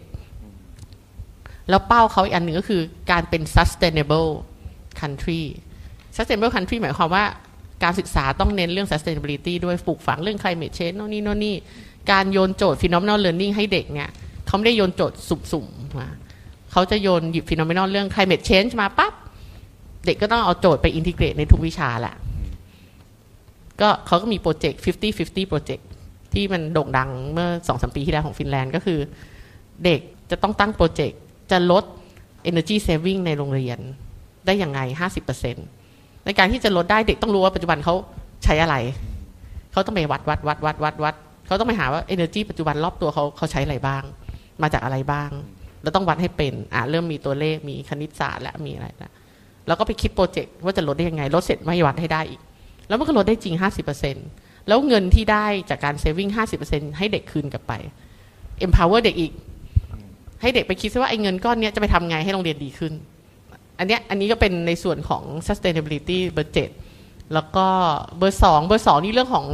[1.69, 4.29] แล้วเป้าเขาอีกอันหนึ่งก็คือการเป็น sustainable
[5.01, 5.41] country
[6.15, 7.25] sustainable country หมายความว่า
[7.83, 11.55] การศึกษาต้องเน้นเรื่อง sustainability ด้วยปลูกฝังเรื่อง climate change โน่นนี่โน่นนี่
[12.11, 14.09] การโยนโจทย์ phenomenal learning ให้เด็กเนี่ย
[14.47, 16.09] เขาไม่ได้โยนโจทย์สุ่มๆมา
[16.71, 19.13] เขาจะโยนหยิบ phenomenal เรื่อง climate change มาปั๊บ
[20.05, 22.15] เด็กก็ต้องเอาโจทย์ไป integrate ในทุกวิชาแหละ
[23.81, 25.87] ก็เขาก็มีโปรเจกต์ 50-50 โปรเจกต์
[26.33, 28.99] ที่มันโด่งดังเมื่อสองสามปีที่แล้วของฟินแลนด์ก็คือ
[29.85, 29.99] เด็ก
[30.31, 31.19] จะต้องตั้งโปรเจกต์
[31.51, 31.83] จะลด
[32.49, 33.79] energy saving ในโรงเรียน
[34.45, 34.79] ได้ยังไง
[35.53, 37.95] 50%ในการที่จะลดได้เด็กต้องรู้ว่าปัจจุบันเขา
[38.43, 38.75] ใช้อะไร
[39.71, 41.15] เขาต้องไปวัดวัดวัดวัดวัดวัด
[41.47, 44.03] เขาต้องไปหาว่า energy ปัจจุบันรอบตัวเขาเขาใช้อะไรบ้าง
[44.61, 45.29] มาจากอะไรบ้าง
[45.81, 49.11] แล้วต้องวัดให้เป็นอะเริ่มมีตัวเลขมีคณิตศาสตร์และมีอะไรแล้ว
[49.67, 52.41] แล้วก็ไปคิดโปรเจกต์ว่าจะลดได้ยังไงลดเสร็จไม่วัดให้ได้อีก
[52.87, 53.55] แล้วมันก็ลดได้จริง
[54.11, 56.31] 50%แล้วเงินที่ได้จากการ saving
[56.63, 57.73] 50%ให้เด็กคืนกลับไป
[58.65, 59.31] empower เด็กอีก
[60.41, 62.93] ให้เด็กไปคิดซะว่าไอ้เงินก้อนเนี้ยจะไปทำไงให้โรงเรียนดีขึ้น
[63.79, 66.69] อันเนี้ยอันนี้ก็เป็นในส่วนของ sustainability เบอร์เจ็ด
[67.33, 67.67] แล้วก็
[68.17, 69.47] เบอร์สองเบอร์สองนี่เรื่องของ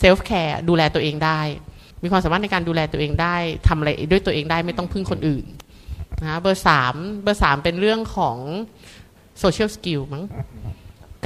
[0.00, 1.40] self care ดูแลตัวเองได้
[2.02, 3.36] มีความสามารถในการดูแลตัวเองได้
[3.68, 5.44] ทำอะไรด้วยตัวเองได้ไม่ต้องพึ่งคนอื่น
[6.20, 8.36] นะเบอร์สามเบอร์สามเป็นเรื่องของ
[9.42, 10.24] social skill มั้ง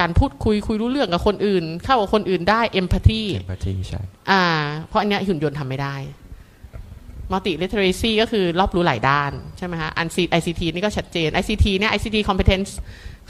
[0.00, 4.00] การพูดคุยคุยรู้เรื่องกับคนอื่น เข้ากับคนอื่นได้ empathy empathy ใช่
[4.30, 4.42] อ่า
[4.88, 5.94] เพราะอันเนี้ยหุ่นยนต์ทำไม่ได้
[7.32, 10.06] multi literacy ก็คือรอบรู้หลายด้าน ใช่ไหมฮะอัน
[10.38, 12.70] ICT นี่ก็ชัดเจน ICT เนี่ย ICT competence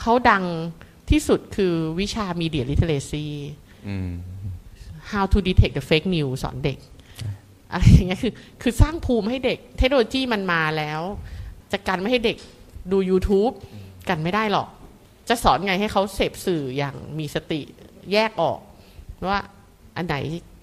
[0.01, 0.45] เขาดัง
[1.11, 3.27] ที่สุดคือวิชา media literacy
[3.89, 4.11] อืม
[5.11, 6.79] how to detect the fake news สอนเด็ก
[7.73, 8.33] อะไรอย่างเงี้ยคือ
[8.63, 11.01] คือสร้างภูมิให้เด็ก เทคโนโลยีมันมาแล้ว
[11.73, 12.37] จะกันไม่ให้เด็ก
[12.93, 13.53] ดู YouTube
[14.09, 14.69] กันไม่ได้หรอก
[15.29, 17.61] จะสอนไงให้เขาเสพสื่ออย่างมีสติ
[18.13, 18.59] แยกออก
[19.29, 19.39] ว่า
[19.97, 20.17] อันไหน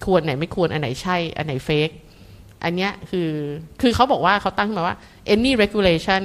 [0.04, 1.90] ควรไหนไม่ควรอันไหนใช่ อันไหนเฟก
[2.64, 3.30] อันเนี้ยคือ
[3.80, 4.96] คือเขาบอกว่าเขาตั้งขึ้นมาว่า
[5.34, 6.22] any regulation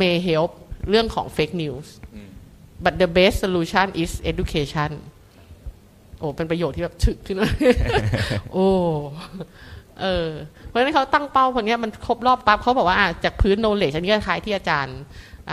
[0.00, 0.50] may help
[0.90, 1.88] เรื่องของ fake news
[2.84, 4.90] but the best solution is education
[6.18, 7.48] โอ้เป็นประโยชน์ที่แบบฉึกขึ้นมา
[8.52, 8.66] โอ้
[10.00, 10.28] เออ
[10.66, 14.98] เพราะฉะนั้นเขาตั้งเป้าคนนี้ยมันครบรอบปั๊บเขาบอกว่าอะจากพื้น knowledge อันนี้ก็คล้ายที่อาจารย์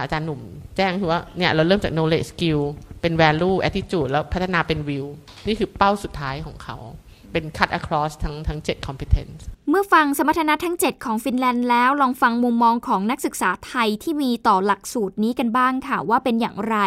[0.04, 0.42] อาจารย์หนุ่ม
[0.78, 2.62] แจ้งคือว่าเนี่ยเราเริ่มจาก knowledge skill
[3.02, 5.06] เป็น value attitude แล้วพัฒนาเป็น view
[5.48, 6.78] นี่คือเป้าสุดท้ายของเขา
[7.32, 16.78] เป็น cut across ทั้งทั้ง 7 competence เมื่อฟังสมรรถนะทั้ง 7 ของฟินแลนด์แล้ว ลองฟังมุมมองของนักศึกษาไทยที่มีต่อหลักสูตรนี้กันบ้างค่ะ ว่าเป็นอย่างไร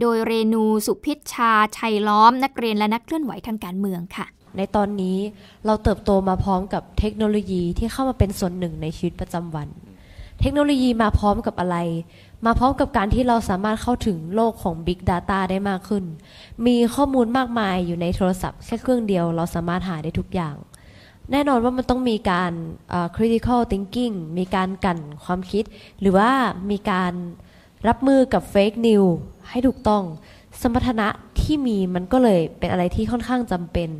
[0.00, 5.18] โดยเรนูสุพิชชา ชัยล้อม นักเรียนและนักเคลื่อนไหวทางการเมืองค่ะ ในตอนนี้
[5.66, 9.68] เราเติบโตมาพร้อมกับเทคโนโลยีที่เข้ามาเป็นส่วนหนึ่งในชีวิตประจำวัน
[10.40, 11.76] เทคโนโลยีมาพร้อมกับอะไร
[12.44, 16.04] มาพร้อมกับการที่เราสามารถเข้าถึงโลกของ Big Data ได้มากขึ้น
[16.66, 20.54] มีข้อมูลมากมายอยู่ในโทรศัพท์แค่เครื่องเดียวเราสามารถหาได้ทุกอย่าง
[21.30, 22.52] แน่นอนว่ามันต้องมีการ
[22.90, 25.64] เอ่อ critical thinking มีการกันความคิด
[26.00, 26.30] หรือว่า
[26.70, 27.12] มีการ
[27.88, 29.12] รับมือกับ fake news
[29.50, 30.02] ให้ถูกต้อง
[30.60, 31.08] สมรรถนะ
[31.40, 33.90] ที่มีมันก็เลยเป็นอะไรที่ค่อนข้างจำเป็น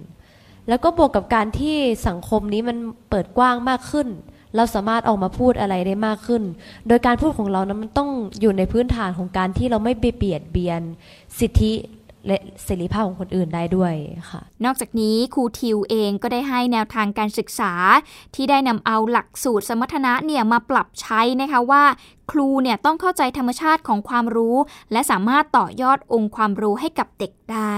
[0.69, 1.77] แล้วก็บวกกับการที่
[2.09, 2.77] สังคมนี้มัน
[3.11, 4.09] เปิดกว้างมากขึ้น
[4.57, 6.43] เราสามารถออกมาพูดอะไรได้มากขึ้น
[6.89, 10.81] โดยการพูดของเรานะมันต้องอยู่ในพื้นฐานของการที่เราไม่ไปเบียดเบียน
[11.39, 11.73] สิทธิ
[12.27, 13.95] และเสรีภาพของคนอื่นได้ด้วย
[14.31, 17.73] ค่ะ นอกจากนี้ครูทิวเองก็ได้ให้แนวทางการศึกษา
[18.35, 21.85] ที่ได้นำเอาหลักสูตรสมรรถนะเนี่ยมาปรับใช้นะคะว่า
[22.31, 24.57] ครูเนี่ยต้องเข้าใจธรรมชาติของความรู้
[24.93, 27.75] และสามารถต่อยอดองค์ความรู้ให้กับเด็กได้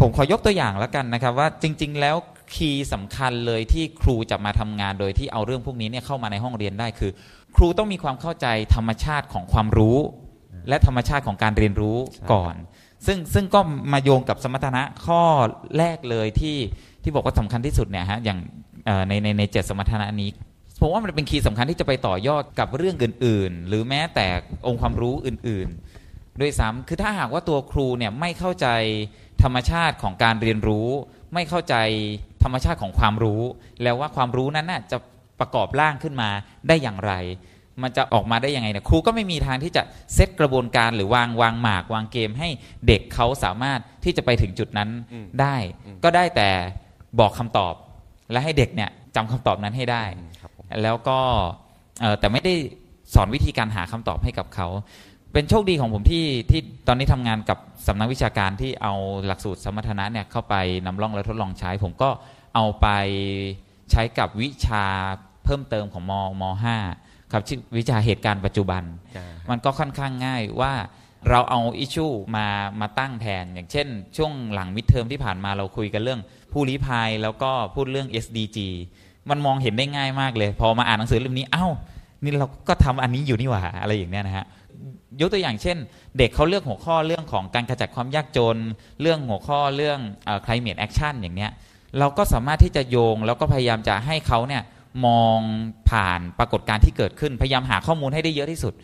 [0.00, 2.16] ผมขอยกตัวอย่างแล้วกันนะครับว่าจริง ๆ แล้ว
[2.54, 7.10] คีย์สำคัญเลยที่ครูจะมาทำงานโดยที่เอาเรื่องพวกนี้เนี่ยเข้ามาในห้องเรียนได้คือ
[7.56, 9.98] ครูต้องมีความเข้าใจธรรมชาติของความรู้
[10.68, 11.96] และธรรมชาติของการเรียนรู้
[12.32, 12.54] ก่อน
[13.06, 13.60] ซึ่งซึ่งก็
[13.92, 15.22] มาโยงกับสมรรถนะข้อ
[15.78, 16.58] แรกเลยที่
[17.02, 18.38] ที่บอกว่าสำคัญที่สุดเนี่ยฮะอย่าง
[18.86, 20.30] เอ่อในในในเจ็ดสมรรถนะนี้
[20.80, 24.26] ผมว่ามันเป็นคีย์สำคัญที่จะไปต่อยอดกับเรื่องอื่น ๆ หรือแม้แต่
[24.66, 25.68] องค์ความรู้อื่น
[26.04, 28.66] ๆ ด้วยซ้ำคือถ้าหากว่าตัวครูเนี่ยไม่เข้าใจ
[29.42, 30.88] ธรรมชาติของการเรียนรู้
[31.34, 31.74] ไม่เข้าใจ
[32.42, 33.42] ธรรมชาติของความรู้
[33.82, 34.98] แล้วว่าความรู้นั้นน่ะจะ
[35.40, 36.30] ประกอบร่างขึ้นมา
[36.68, 37.12] ได้อย่างไร
[37.82, 39.82] มันจะออกมาได้ยังไงเนี่ยครูก็ไม่มีทางที่จะ
[40.14, 42.48] เซตกระบวนการหรือวางวางหมากวางเกมให้
[42.86, 44.90] เด็กเขาสามารถที่จะไปถึงจุดนั้น
[45.40, 45.56] ได้
[46.04, 46.50] ก็ได้แต่
[47.20, 47.74] บอกคำตอบ
[48.32, 50.04] และให้เด็กเนี่ยจำคำตอบนั้นให้ได้
[50.40, 51.18] ครับผมแล้วก็
[52.00, 52.54] เอ่อแต่ไม่ได้
[53.14, 54.68] สอนวิธีการหาคำตอบให้กับเขา
[55.32, 58.94] เป็นโชคดีของผมที่ที่ตอนนี้ทำงานกับสำนักวิชาการที่เอา
[59.26, 60.54] หลักสูตรสมรรถนะเนี่ยเข้าไป
[60.86, 62.10] นำร่องและทดลองใช้ ผมก็
[62.54, 62.86] เอาไป
[63.90, 64.84] ใช้กับวิชา
[65.44, 66.76] เพิ่มเติมของมมห้า
[67.32, 68.82] ครับชื่อวิชาเหตุการณ์ปัจจุบัน
[69.16, 70.72] อ่ามันก็ค่อนข้างง่ายว่า
[71.30, 72.46] เราเอาอิชชูมา
[72.80, 76.20] มาตั้งแทน อย่างเช่น ช่วงหลังมิดเทอมที่ผ่านมาเราคุยกันเรื่อง
[76.52, 78.58] ผู้ลี้ภัยแล้วก็พูดเรื่อง SDG
[79.30, 81.66] มันมองเห็นได้ง่ายมากเลย พอมาอ่านหนังสือเล่มนี้เอ้า
[82.22, 84.46] นี่เราก็ทำอันนี้อยู่นี่หว่าอะไรอย่างเนี้ยนะฮะ
[85.20, 85.76] ยกตัวอย่างเช่น
[86.18, 88.56] เด็กเขาเลือกหัวข้อเรื่องของการขจัดความยากจน
[89.00, 91.50] เรื่องหัวข้อเรื่องอ่อ climate action อย่างเนี้ย
[91.98, 94.62] เราก็สามารถที่จะโยง แล้วก็พยายามจะให้เขาเนี่ย
[95.06, 95.38] มอง
[95.90, 98.74] ผ่านปรากฏการณ์ที่เกิดขึ้น พยายามหาข้อมูลให้ได้เยอะที่สุด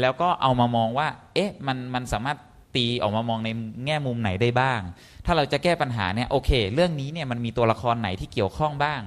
[0.00, 2.38] แล้วก็เอามามองว่า เอ๊ะมันมันสามารถ
[2.76, 3.48] ตีออกมามองใน
[3.84, 4.80] แง่มุมไหนได้บ้าง
[5.26, 9.00] ถ้าเราจะแก้ปัญหาเนี่ยโอเค เรื่องนี้เนี่ยมันมีตัวละครไหนที่เกี่ยวข้องบ้าง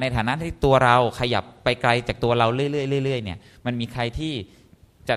[0.00, 4.32] ในฐานะที่ตัวเราขยับไปไกลจากตัวเราเรื่อยๆเรื่อยๆเนี่ยมันมีใครที่
[5.08, 5.16] จะ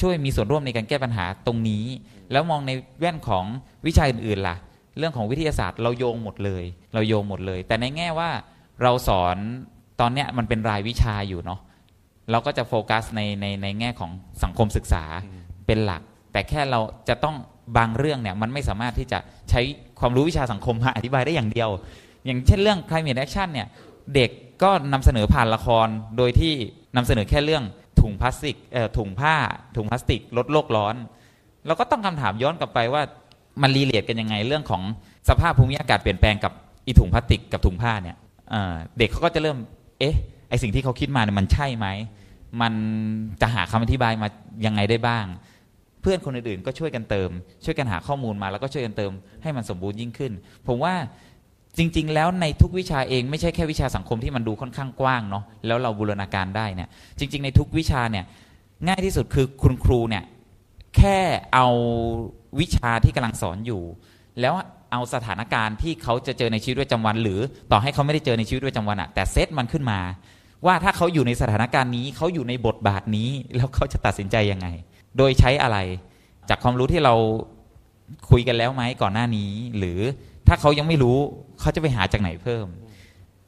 [0.00, 1.84] ช่วยมีส่วนร่วมในการแก้ปัญหาตรงนี้
[2.32, 3.44] แล้วมองในแว่นของ
[3.86, 4.56] วิชาอื่นๆล่ะ
[4.98, 8.30] เรื่องของวิทยาศาสตร์เราโยงหมดเลย เราโยงหมดเลย แต่ในแง่ว่า
[8.82, 9.36] เราสอน
[10.00, 11.60] ตอนเนี้ยมันเป็นรายวิชาอยู่เนาะ
[12.30, 14.10] เราก็จะโฟกัสในในในแง่ของ
[14.42, 15.04] สังคมศึกษา
[15.66, 16.02] เป็นหลัก
[16.32, 17.36] แต่แค่เราจะต้อง
[17.76, 19.18] บางเรื่องเนี่ยมันไม่สามารถที่จะ
[19.50, 19.60] ใช้
[20.00, 21.70] ความรู้วิชาสังคมมาอธิบายได้อย่างเดียว
[22.26, 23.66] อย่างเช่นเรื่อง climate action เนี่ย
[24.14, 24.30] เด็ก
[24.62, 26.54] ก็นำเสนอผ่านละครโดยที่
[26.96, 27.64] นำเสนอแค่เรื่อง
[28.00, 29.34] ถุงพลาสติกเอ่อถุงผ้า
[29.76, 30.94] ถุงพลาสติกลดโลกร้อน
[31.66, 33.02] เราก็ต้องคำถามย้อนกลับไปว่า
[33.62, 34.82] มัน relate กันยังไงเรื่องของ
[35.28, 36.52] สภาพภูมิอากาศเปลี่ยนแปลงกับ
[36.86, 38.16] อีถุงพลาสติกกับถุงผ้าเนี่ย
[38.50, 39.58] เด็กเขาก็จะเริ่ม
[39.98, 40.16] เอ๊ะ
[40.48, 41.86] ไอสิ่งที่เขาคิดมาเนี่ยมันใช่ไหม
[42.60, 42.72] มัน
[43.40, 44.28] จะหาคำอธิบายมา
[44.66, 45.26] ยังไงได้บ้าง
[46.02, 47.30] เพื่อนคนอื่นๆก็ช่วยกันเติม
[47.64, 50.32] ช่วยกันหาข้อมูลมาแล้วก็ช่วยกันเติมให้มันสมบูรณ์ยิ่งขึ้น
[50.66, 50.94] ผมว่า
[51.78, 56.88] จริง ๆ แล้วในทุกวิชาเองไม่ใช่แค่วิชาสังคมที่มันดูค่อนข้างกว้างเนาะแล้วเราบูรณาการได้เนี่ย
[57.18, 58.24] จริง ๆ ในทุกวิชาเนี่ย
[58.88, 60.24] ง่ายที่สุดคือคุณครูเนี่ย
[60.96, 61.18] แค่
[61.54, 61.68] เอา
[62.60, 63.82] วิชาที่กำลังสอนอยู่
[64.40, 64.54] แล้ว
[64.92, 67.40] เอาสถานการณ์ที่เขาจะเจอในชีวิตประจำวัน หรือ
[67.72, 70.00] ต่อให้เขาไม่ได้เจอในชีวิตประจำวันอะแต่เซตมันขึ้นมา
[70.66, 74.66] ว่าถ้าเขาอยู่ในสถานการณ์นี้เขาอยู่ในบทบาทนี้แล้วเขาจะตัดสินใจยังไง
[75.16, 75.78] โดยใช้อะไร
[76.48, 77.14] จากความรู้ที่เรา
[78.30, 79.98] คุยกันแล้วไหมก่อนหน้านี้ หรือ
[80.48, 81.18] ถ้าเขายังไม่รู้
[81.60, 82.66] เขาจะไปหาจากไหนเพิ่ม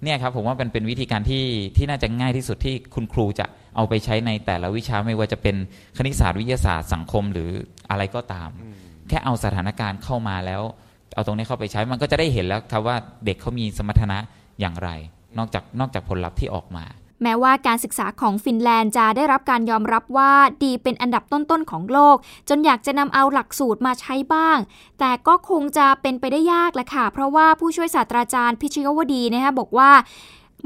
[0.02, 1.44] เนี่ยครับผมว่าเป็นเป็นวิธีการที่
[1.76, 5.56] ที่น่าจะง่ายที่สุดที่คุณครูจะเอาไปใช้ในแต่ละวิชาไม่ว่าจะเป็น
[5.96, 7.50] คณิตศาสตร์วิทยาศาสตร์สังคมหรือ
[7.90, 8.48] อะไรก็ตาม
[9.08, 10.62] แค่เอาสถานการณ์เข้ามาแล้ว
[11.14, 14.18] เอาตรงนี้เข้าไปใช้มันก็จะได้เห็นแล้วครับว่าเด็กเขามีสมรรถนะ
[14.60, 14.90] อย่างไร
[15.38, 16.84] นอกจากนอกจากผลลัพธ์ที่ออกมา
[17.22, 20.32] แม้ว่าการศึกษาของฟินแลนด์จะได้รับการยอมรับว่า
[20.64, 22.16] ดีเป็นอันดับต้นๆของโลก
[22.48, 24.58] จนอยากจะนำเอาหลักสูตรมาใช้บ้าง
[24.98, 29.90] แต่ก็คงจะเป็นไปได้ยากแหละค่ะ เพราะว่าผู้ช่วยศาสตราจารย์พิชยวดีนะคะบอกว่า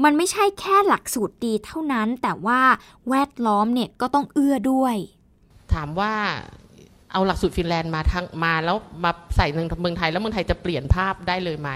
[0.03, 2.61] มันไม่ใช่แค่หลักสูตรดีเท่านั้น แต่ว่า
[3.09, 4.95] แวดล้อมเนี่ยก็ต้องเอื้อด้วย
[5.73, 6.13] ถามว่า
[7.11, 11.69] เอาหลักสูตรฟินแลนด์มาทั้งมาแล้วมาใส่ในเมืองไทยแล้วเมืองไทยจะเปลี่ยนภาพได้เลยไหม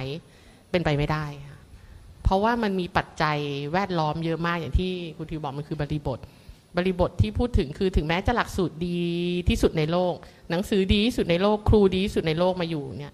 [0.71, 1.25] เป็นไปไม่ได้
[2.29, 3.37] เพราะว่ามันมีปัจจัย
[3.73, 6.19] แวดล้อมเยอะมากอย่างที่คุณทิวบอกมันคือบริบท
[6.77, 8.99] บริบทที่พูดถึงคือถึงแม้จะหลักสูตรดี
[9.49, 10.13] ที่สุดในโลก
[10.49, 13.13] หนังสือดีที่สุดในโลกครูดีที่สุดในโลกมาอยู่เนี่ย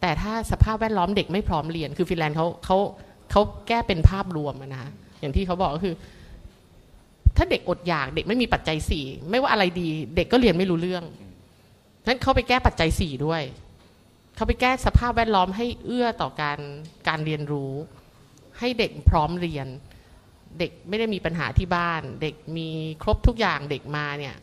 [0.00, 2.76] แต่ถ้าสภาพแวดล้อมเด็กไม่พร้อมเรียน คือฟินแลนด์เขาเขา
[3.30, 4.84] เขาแก้เป็นภาพรวมอะนะ
[5.20, 5.94] อย่างที่เขาบอกก็คือ
[7.36, 11.04] ถ้าเด็กอดอยากเด็กไม่มีปัจจัยสี่ไม่ว่าอะไรดี เด็กก็เรียนไม่รู้เรื่อง
[12.06, 13.42] นั้นเขาไปแก้ปัจจัยสี่ด้วย
[14.34, 16.58] เขาไปแก้สภาพแวดล้อมให้เอื้อต่อการ
[17.08, 17.72] การเรียนรู้
[18.58, 19.66] ให้เด็กพร้อมเรียน
[20.58, 22.68] เด็กไม่ได้มีปัญหาที่บ้าน เด็กมี
[23.02, 24.34] ครบทุกอย่างเด็กมาเนี่ย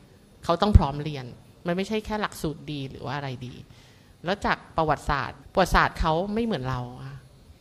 [0.44, 1.26] เขาต้องพร้อมเรียน
[1.68, 3.54] มันไม่ใช่แค่หลักสูตรดีหรือว่าอะไรดี
[4.26, 6.82] แล้วจากประวัติศาสตร์ ประวัติศาสตร์เขาไม่เหมือนเรา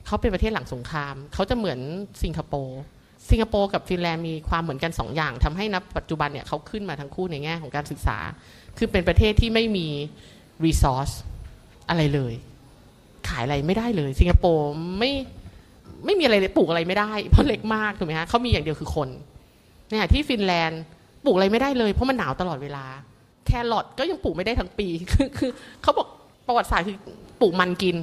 [0.06, 1.78] เขาเป็นประเทศหลังสงคราม เขาจะเหมือน
[2.22, 2.80] สิงคโปร์
[3.30, 8.18] สิงคโปร์กับฟินแลนด์มีความเหมือนกันสองอย่างทำให้นับปัจจุบันเนี่ยเขาขึ้นมาทั้งคู่ในแง่ของการศึกษา
[8.78, 9.88] คือเป็นประเทศที่ไม่มี
[10.64, 11.10] รีซอส
[11.88, 12.34] อะไรเลย
[13.28, 15.12] ขายอะไรไม่ได้เลย สิงคโปร์ไม่
[16.06, 19.08] ไม่มีอะไรเลยปลูกอะไรไม่ได้ เพราะเล็กมากถูกไหมฮะเขามีอย่างเดียวคือคน
[19.88, 20.82] เนี่ยที่ฟินแลนด์
[21.24, 22.84] ปลูกอะไรไม่ได้เลย เพราะมันหนาวตลอดเวลา
[23.46, 25.50] แครอทก็ยังปลูกไม่ได้ทั้งปีคือคือ
[25.82, 26.08] เขาบอก
[26.46, 26.96] ประวัติศาสตร์คือ
[27.40, 27.96] ปลูกมันกิน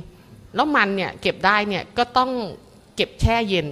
[0.56, 2.32] แล้วมันเนี่ยเก็บได้เนี่ยก็ต้อง
[2.96, 3.68] เก็บแช่เย็น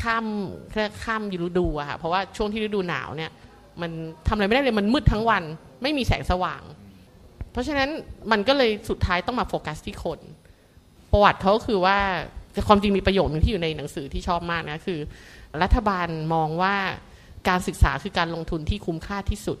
[0.00, 0.26] ข้าม
[0.72, 3.30] แค่ข้ามฤดูอะค่ะเพราะว่าช่วงที่ฤดูหนาวเนี่ย
[3.80, 3.90] มัน
[4.26, 5.42] ทำอะไรไม่ได้เลยมันมืดทั้งวัน
[5.82, 6.62] ไม่มีแสงสว่าง
[7.52, 7.88] เพราะฉะนั้น
[8.30, 10.18] มันก็เลยสุดท้ายต้องมาโฟกัสที่คน
[11.12, 11.98] ประวัติเขาคือว่า
[12.68, 15.00] ความจริงมีประโยคนึงที่อยู่ในหนังสือที่ชอบมากนะคือ
[15.62, 16.76] รัฐบาลมองว่า
[17.48, 19.58] การศึกษาคือการลงทุนที่คุ้มค่าที่สุด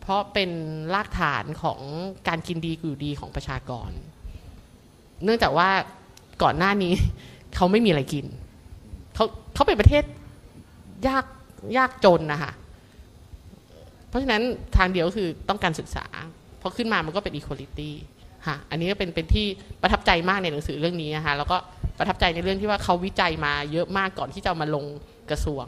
[0.00, 0.50] เพราะเป็น
[0.94, 1.80] รากฐานของ
[2.28, 3.90] การกินดีอยู่ดีของประชากร
[5.24, 5.70] เนื่องจากว่า
[6.42, 6.92] ก่อนหน้านี้
[7.56, 8.26] เขาไม่มีอะไรกิน
[9.14, 10.04] เขาเขาเป็นประเทศ
[11.08, 11.24] ยาก
[11.76, 12.52] ยากจนนะคะ
[14.08, 14.42] เพราะฉะนั้น
[14.76, 16.04] ทางเดียวคือต้องการศึกษา
[16.60, 17.90] พอขึ้นมามันก็เป็น equality
[18.46, 19.46] ค่ะอันนี้ก็เป็นเป็นที่
[19.82, 21.56] ประทับใจมากในหนังสือเรื่องนี้นะคะแล้วก็
[22.00, 24.84] ประทับใจในเรื่องที่ว่าเขาวิจัยมาเยอะมากก่อนที่จะมาลง
[25.30, 25.66] กระทรวง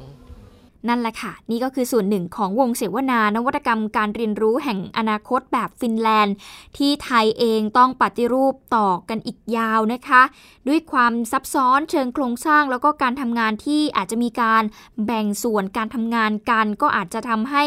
[0.88, 6.34] นั่นแหละค่ะ นี่ก็คือส่วนหนึ่งของวงเสวนานวัตกรรมการเรียนรู้แห่งอนาคตแบบฟินแลนด์
[6.76, 10.22] ที่ไทยเองต้องปฏิรูปต่อกันอีกยาวนะคะ
[10.68, 14.62] ด้วยความซับซ้อนเชิงโครงสร้างแล้วก็การทำงานที่อาจจะมีการ
[15.06, 17.64] แบ่งส่วนการทำงานกัน ก็อาจจะทำให้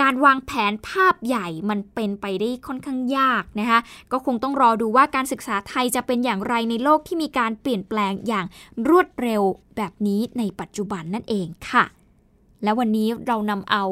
[0.00, 3.80] การวางแผนภาพใหญ่มันเป็นไปได้ค่อนข้างยากนะคะ
[4.12, 8.46] ก็คงต้องรอดูว่าการศึกษาไทยจะเป็นอย่างไรในโลกที่มีการเปลี่ยนแปลงอย่าง
[8.88, 9.42] รวดเร็ว
[9.76, 11.84] แบบนี้ในปัจจุบันนั่นเองค่ะ
[12.62, 13.84] และวันนี้เรานำเอา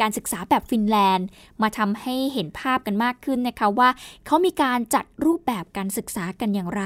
[0.00, 1.26] การศึกษาแบบฟินแลนด์
[1.62, 3.88] มาทำให้เห็นภาพกันมากขึ้นนะคะว่า
[4.26, 6.84] เขามีการจัดรูปแบบการศึกษากันอย่างไร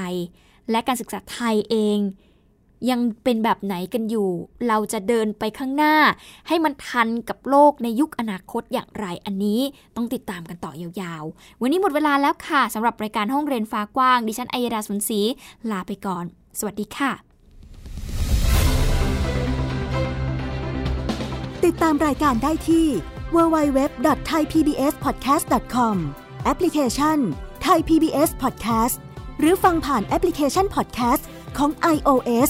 [0.71, 1.99] และการศึกษาไทยเอง
[2.89, 4.29] ยังเป็นแบบไหนกันอยู่
[4.67, 5.95] เราจะเดินไปข้างหน้า
[6.47, 9.61] ให้มันทันกับโลกในยุคอนาคตอย่างไรอันนี้
[9.95, 15.21] ต้องติดตามกันต่อยาวๆ วันนี้หมดเวลาแล้วค่ะสำหรับรายการห้องเรียนฟ้ากว้าง ดิฉันอัยดาสุนศรี
[15.71, 16.25] ลาไปก่อน
[16.59, 17.11] สวัสดีค่ะ
[21.65, 22.87] ติดตามรายการได้ที่
[23.35, 25.95] www.thaipbspodcast.com
[26.43, 27.17] แอปพลิเคชัน
[27.65, 28.95] Thai PBS Podcast
[29.39, 31.23] หรือฟังผ่านแอปพลิเคชัน Podcast
[31.57, 32.49] ของ iOS